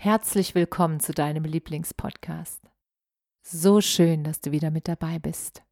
[0.00, 2.62] Herzlich willkommen zu deinem Lieblingspodcast.
[3.42, 5.64] So schön, dass du wieder mit dabei bist.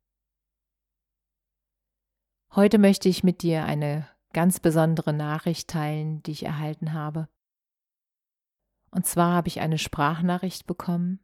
[2.52, 7.28] Heute möchte ich mit dir eine ganz besondere Nachricht teilen, die ich erhalten habe.
[8.90, 11.20] Und zwar habe ich eine Sprachnachricht bekommen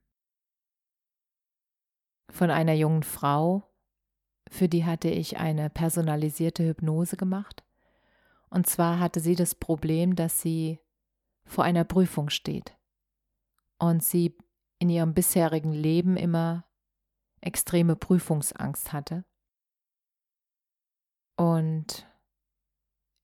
[2.30, 3.68] von einer jungen Frau,
[4.48, 7.64] für die hatte ich eine personalisierte Hypnose gemacht.
[8.48, 10.78] Und zwar hatte sie das Problem, dass sie
[11.44, 12.76] vor einer Prüfung steht
[13.82, 14.36] und sie
[14.78, 16.64] in ihrem bisherigen Leben immer
[17.40, 19.24] extreme Prüfungsangst hatte.
[21.34, 22.06] Und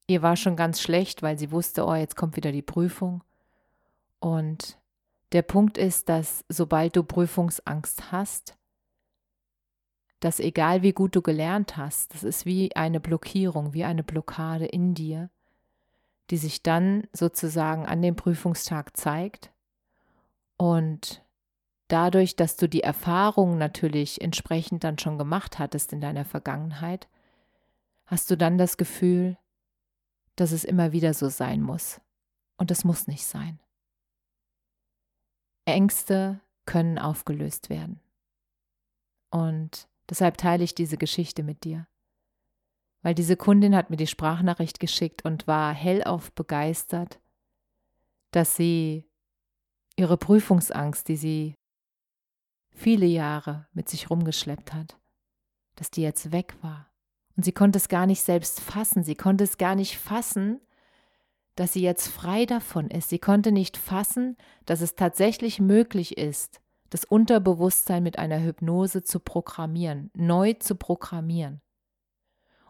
[0.09, 3.23] ihr war schon ganz schlecht, weil sie wusste, oh, jetzt kommt wieder die Prüfung.
[4.19, 4.81] Und
[5.31, 8.59] der Punkt ist, dass sobald du Prüfungsangst hast,
[10.19, 14.67] dass egal wie gut du gelernt hast, das ist wie eine Blockierung, wie eine Blockade
[14.67, 15.31] in dir,
[16.31, 19.53] die sich dann sozusagen an dem Prüfungstag zeigt
[20.59, 21.25] und
[21.87, 27.09] dadurch, dass du die Erfahrung natürlich entsprechend dann schon gemacht hattest in deiner Vergangenheit,
[28.05, 29.39] hast du dann das Gefühl,
[30.37, 32.01] dass es immer wieder so sein muss.
[32.57, 33.61] Und es muss nicht sein.
[35.65, 38.01] Ängste können aufgelöst werden.
[39.31, 41.87] Und deshalb teile ich diese Geschichte mit dir.
[43.03, 47.21] Weil diese Kundin hat mir die Sprachnachricht geschickt und war hellauf begeistert,
[48.33, 49.08] dass sie
[49.99, 51.55] ihre Prüfungsangst, die sie
[52.71, 54.97] viele Jahre mit sich rumgeschleppt hat,
[55.75, 56.89] dass die jetzt weg war.
[57.37, 60.61] Und sie konnte es gar nicht selbst fassen, sie konnte es gar nicht fassen,
[61.57, 63.09] dass sie jetzt frei davon ist.
[63.09, 66.61] Sie konnte nicht fassen, dass es tatsächlich möglich ist,
[66.91, 71.61] das Unterbewusstsein mit einer Hypnose zu programmieren, neu zu programmieren.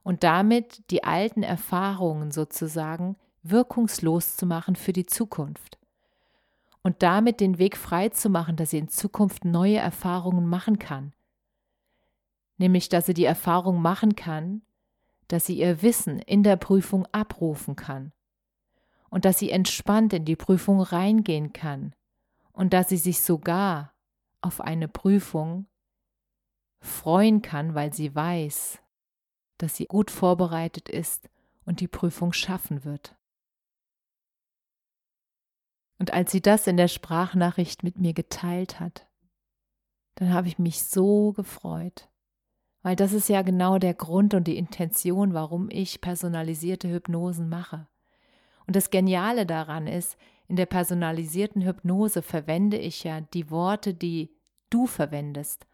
[0.03, 5.79] Und damit die alten Erfahrungen sozusagen wirkungslos zu machen für die Zukunft
[6.83, 11.13] und damit den Weg frei zu machen, dass sie in Zukunft neue Erfahrungen machen kann.
[12.57, 14.63] Nämlich, dass sie die Erfahrung machen kann,
[15.29, 18.13] dass sie ihr Wissen in der Prüfung abrufen kann
[19.11, 21.95] und dass sie entspannt in die Prüfung reingehen kann
[22.53, 23.93] und dass sie sich sogar
[24.41, 25.67] auf eine Prüfung
[26.81, 28.81] freuen kann, weil sie weiß,
[29.59, 31.29] dass sie gut vorbereitet ist
[31.65, 33.18] und die Prüfung schaffen wird.
[35.99, 39.07] Und als sie das in der Sprachnachricht mit mir geteilt hat,
[40.15, 42.09] dann habe ich mich so gefreut.
[42.83, 47.89] Weil das ist ja genau der Grund und die Intention, warum ich personalisierte Hypnosen mache.
[48.67, 50.17] Und das Geniale daran ist,
[50.47, 54.31] in der personalisierten Hypnose verwende ich ja die Worte, die
[54.71, 55.67] du verwendest.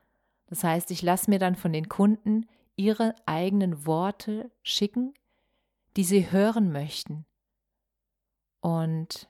[0.46, 2.46] Das heißt, ich lasse mir dann von den Kunden
[2.76, 5.14] ihre eigenen Worte schicken,
[5.96, 7.24] die sie hören möchten.
[8.60, 9.28] Und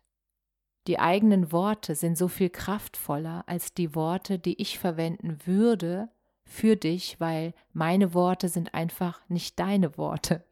[0.86, 6.08] die eigenen Worte sind so viel kraftvoller als die Worte, die ich verwenden würde
[6.44, 10.44] für dich, weil meine Worte sind einfach nicht deine Worte.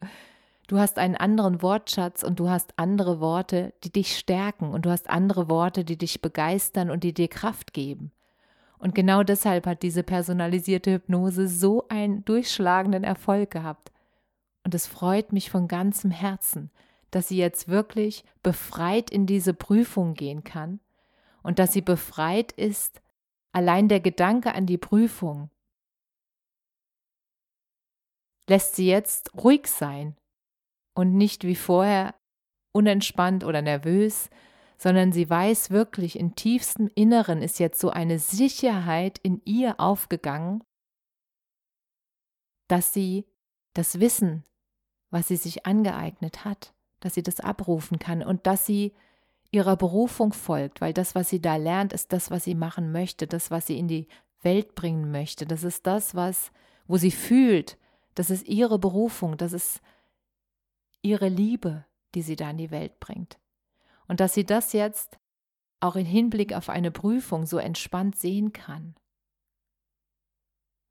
[0.68, 4.90] Du hast einen anderen Wortschatz und du hast andere Worte, die dich stärken und du
[4.90, 8.10] hast andere Worte, die dich begeistern und die dir Kraft geben.
[8.78, 13.92] Und genau deshalb hat diese personalisierte Hypnose so einen durchschlagenden Erfolg gehabt.
[14.64, 16.70] Und es freut mich von ganzem Herzen,
[17.12, 20.80] dass sie jetzt wirklich befreit in diese Prüfung gehen kann
[21.42, 23.00] und dass sie befreit ist,
[23.52, 25.50] allein der Gedanke an die Prüfung
[28.48, 30.16] lässt sie jetzt ruhig sein
[30.94, 32.14] und nicht wie vorher
[32.72, 34.30] unentspannt oder nervös,
[34.78, 40.64] sondern sie weiß wirklich, in tiefstem Inneren ist jetzt so eine Sicherheit in ihr aufgegangen,
[42.68, 43.26] dass sie
[43.74, 44.44] das Wissen,
[45.10, 48.94] was sie sich angeeignet hat, dass sie das abrufen kann und dass sie
[49.50, 53.26] ihrer Berufung folgt, weil das, was sie da lernt, ist das, was sie machen möchte,
[53.26, 54.08] das, was sie in die
[54.40, 55.46] Welt bringen möchte.
[55.46, 56.52] Das ist das, was,
[56.86, 57.76] wo sie fühlt,
[58.14, 59.80] das ist ihre Berufung, das ist
[61.02, 61.84] ihre Liebe,
[62.14, 63.38] die sie da in die Welt bringt.
[64.06, 65.18] Und dass sie das jetzt
[65.80, 68.94] auch im Hinblick auf eine Prüfung so entspannt sehen kann.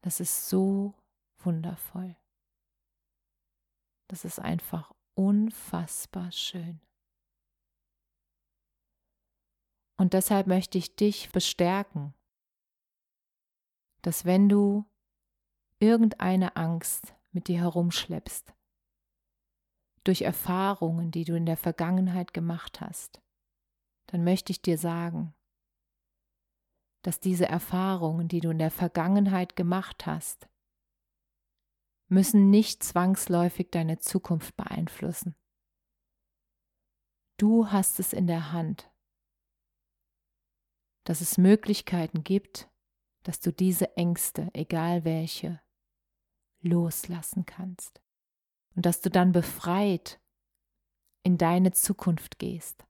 [0.01, 0.93] Das ist so
[1.39, 2.15] wundervoll.
[4.07, 6.79] Das ist einfach unfassbar schön.
[9.97, 12.13] Und deshalb möchte ich dich bestärken,
[14.01, 14.85] dass wenn du
[15.79, 18.53] irgendeine Angst mit dir herumschleppst,
[20.03, 23.21] durch Erfahrungen, die du in der Vergangenheit gemacht hast,
[24.07, 25.33] dann möchte ich dir sagen,
[27.03, 30.49] dass diese Erfahrungen, die du in der Vergangenheit gemacht hast,
[32.11, 35.35] müssen nicht zwangsläufig deine Zukunft beeinflussen.
[37.37, 38.91] Du hast es in der Hand,
[41.05, 42.69] dass es Möglichkeiten gibt,
[43.23, 45.61] dass du diese Ängste, egal welche,
[46.59, 48.01] loslassen kannst
[48.75, 50.19] und dass du dann befreit
[51.23, 52.85] in deine Zukunft gehst.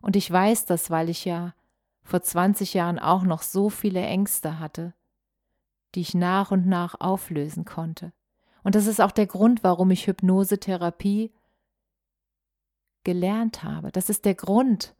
[0.00, 1.54] Und ich weiß das, weil ich ja
[2.02, 4.94] vor 20 Jahren auch noch so viele Ängste hatte,
[5.96, 8.12] die ich nach und nach auflösen konnte.
[8.62, 11.32] Und das ist auch der Grund, warum ich Hypnosetherapie
[13.02, 13.90] gelernt habe.
[13.90, 14.94] Das ist der Grund,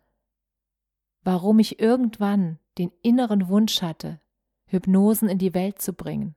[1.22, 4.20] warum ich irgendwann den inneren Wunsch hatte,
[4.64, 6.34] Hypnosen in die Welt zu bringen.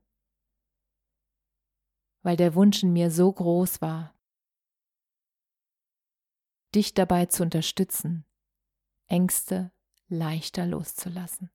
[2.21, 4.13] Weil der Wunsch in mir so groß war,
[6.75, 8.25] dich dabei zu unterstützen,
[9.07, 9.71] Ängste
[10.09, 11.49] leichter loszulassen.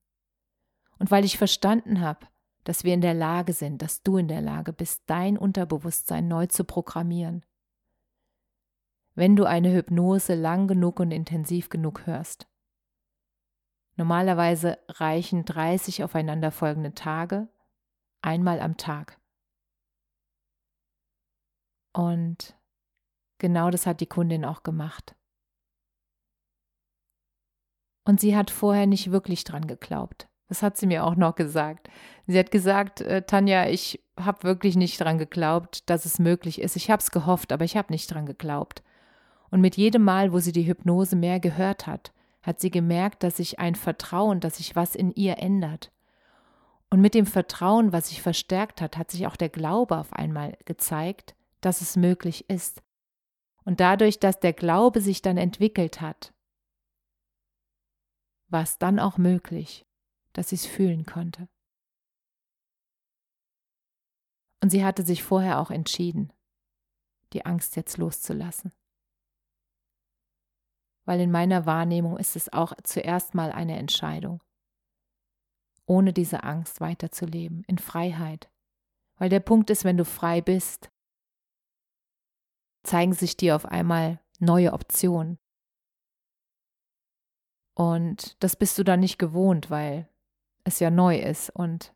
[0.97, 2.25] Und weil ich verstanden habe,
[2.65, 6.47] dass wir in der Lage sind, dass du in der Lage bist, dein Unterbewusstsein neu
[6.47, 7.45] zu programmieren.
[9.13, 12.49] Wenn du eine Hypnose lang genug und intensiv genug hörst.
[13.97, 17.47] Normalerweise reichen 30 aufeinanderfolgende Tage,
[18.21, 19.21] einmal am Tag.
[21.93, 22.59] Und
[23.37, 25.15] genau das hat die Kundin auch gemacht.
[28.05, 30.27] Und sie hat vorher nicht wirklich dran geglaubt.
[30.47, 31.89] Das hat sie mir auch noch gesagt.
[32.27, 36.75] Sie hat gesagt, äh, Tanja, ich habe wirklich nicht dran geglaubt, dass es möglich ist.
[36.75, 38.83] Ich habe es gehofft, aber ich habe nicht dran geglaubt.
[39.49, 42.11] Und mit jedem Mal, wo sie die Hypnose mehr gehört hat,
[42.41, 45.91] hat sie gemerkt, dass sich ein Vertrauen, dass sich was in ihr ändert.
[46.89, 50.57] Und mit dem Vertrauen, was sich verstärkt hat, hat sich auch der Glaube auf einmal
[50.65, 52.83] gezeigt, dass es möglich ist.
[53.63, 56.33] Und dadurch, dass der Glaube sich dann entwickelt hat,
[58.47, 59.84] war es dann auch möglich,
[60.35, 61.47] dass sie es fühlen konnte.
[64.61, 66.31] Und sie hatte sich vorher auch entschieden,
[67.33, 68.71] die Angst jetzt loszulassen
[71.05, 74.41] weil in meiner Wahrnehmung ist es auch zuerst mal eine Entscheidung,
[75.85, 78.51] ohne diese Angst weiterzuleben, in Freiheit.
[79.17, 80.91] Weil der Punkt ist, wenn du frei bist,
[82.83, 85.37] zeigen sich dir auf einmal neue Optionen.
[87.75, 90.09] Und das bist du dann nicht gewohnt, weil
[90.65, 91.95] es ja neu ist und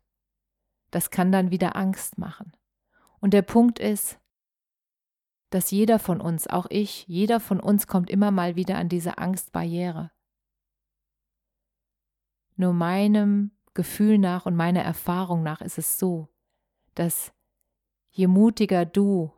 [0.90, 2.56] das kann dann wieder Angst machen.
[3.20, 4.18] Und der Punkt ist,
[5.50, 9.18] dass jeder von uns, auch ich, jeder von uns kommt immer mal wieder an diese
[9.18, 10.10] Angstbarriere.
[12.56, 16.28] Nur meinem Gefühl nach und meiner Erfahrung nach ist es so,
[16.94, 17.32] dass
[18.10, 19.32] je mutiger du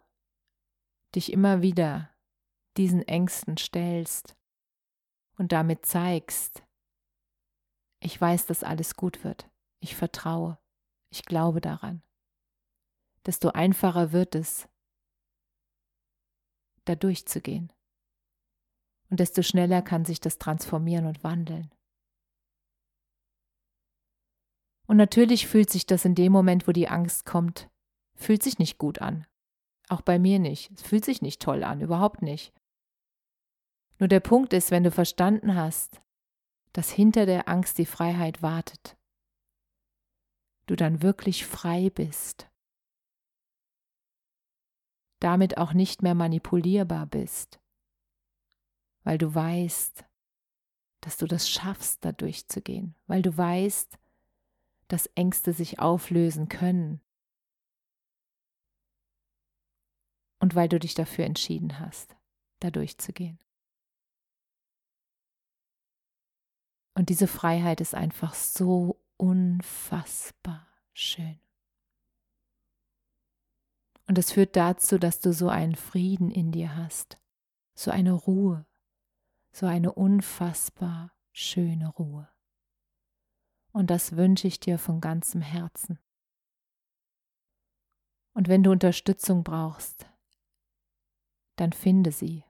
[1.14, 2.10] dich immer wieder
[2.76, 4.36] diesen Ängsten stellst
[5.36, 6.62] und damit zeigst,
[8.02, 9.48] ich weiß, dass alles gut wird,
[9.80, 10.58] ich vertraue,
[11.10, 12.02] ich glaube daran,
[13.26, 14.68] desto einfacher wird es,
[16.84, 17.72] da durchzugehen.
[19.08, 21.70] Und desto schneller kann sich das transformieren und wandeln.
[24.86, 27.70] Und natürlich fühlt sich das in dem Moment, wo die Angst kommt,
[28.14, 29.26] fühlt sich nicht gut an.
[29.88, 30.70] Auch bei mir nicht.
[30.72, 32.52] Es fühlt sich nicht toll an, überhaupt nicht.
[33.98, 36.02] Nur der Punkt ist, wenn du verstanden hast,
[36.72, 38.96] dass hinter der Angst die Freiheit wartet,
[40.66, 42.48] du dann wirklich frei bist.
[45.20, 47.60] Damit auch nicht mehr manipulierbar bist,
[49.04, 50.04] weil du weißt,
[51.00, 53.98] dass du das schaffst, da durchzugehen, weil du weißt,
[54.88, 57.00] dass Ängste sich auflösen können.
[60.38, 62.16] Und weil du dich dafür entschieden hast,
[62.60, 63.38] da durchzugehen.
[66.94, 71.38] Und diese Freiheit ist einfach so unfassbar schön.
[74.06, 77.18] Und es führt dazu, dass du so einen Frieden in dir hast,
[77.74, 78.66] so eine Ruhe,
[79.52, 82.28] so eine unfassbar schöne Ruhe.
[83.72, 85.98] Und das wünsche ich dir von ganzem Herzen.
[88.34, 90.06] Und wenn du Unterstützung brauchst,
[91.56, 92.44] dann finde sie.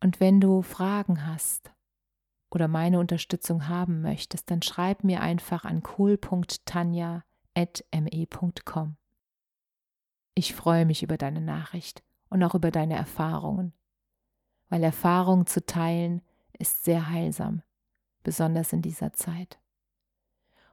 [0.00, 1.72] Und wenn du Fragen hast
[2.50, 8.96] oder meine Unterstützung haben möchtest, dann schreib mir einfach an cool.tanja.me.com.
[10.34, 13.72] Ich freue mich über deine Nachricht und auch über deine Erfahrungen,
[14.68, 16.22] weil Erfahrung zu teilen
[16.58, 17.62] ist sehr heilsam,
[18.22, 19.58] besonders in dieser Zeit.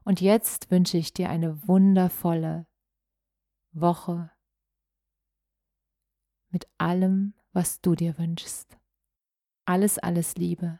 [0.04, 2.66] Und jetzt wünsche ich dir eine wundervolle
[3.74, 4.32] Woche
[6.50, 8.78] mit allem, was du dir wünschst.
[9.66, 10.80] Alles, alles Liebe.